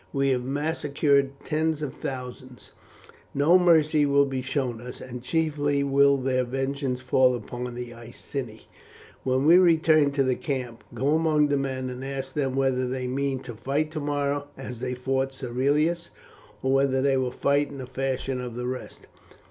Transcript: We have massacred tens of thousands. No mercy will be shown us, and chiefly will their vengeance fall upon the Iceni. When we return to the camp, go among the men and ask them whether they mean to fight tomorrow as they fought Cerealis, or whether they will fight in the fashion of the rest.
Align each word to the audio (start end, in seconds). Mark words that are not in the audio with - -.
We 0.11 0.29
have 0.29 0.43
massacred 0.43 1.33
tens 1.45 1.83
of 1.83 1.93
thousands. 1.93 2.71
No 3.35 3.59
mercy 3.59 4.03
will 4.07 4.25
be 4.25 4.41
shown 4.41 4.81
us, 4.81 4.99
and 4.99 5.21
chiefly 5.21 5.83
will 5.83 6.17
their 6.17 6.43
vengeance 6.43 7.01
fall 7.01 7.35
upon 7.35 7.75
the 7.75 7.93
Iceni. 7.93 8.61
When 9.23 9.45
we 9.45 9.59
return 9.59 10.09
to 10.13 10.23
the 10.23 10.33
camp, 10.33 10.83
go 10.91 11.09
among 11.09 11.49
the 11.49 11.57
men 11.57 11.91
and 11.91 12.03
ask 12.03 12.33
them 12.33 12.55
whether 12.55 12.87
they 12.87 13.05
mean 13.05 13.41
to 13.41 13.53
fight 13.53 13.91
tomorrow 13.91 14.47
as 14.57 14.79
they 14.79 14.95
fought 14.95 15.33
Cerealis, 15.33 16.09
or 16.63 16.73
whether 16.73 16.99
they 16.99 17.15
will 17.15 17.29
fight 17.29 17.69
in 17.69 17.77
the 17.77 17.85
fashion 17.85 18.41
of 18.41 18.55
the 18.55 18.65
rest. 18.65 19.05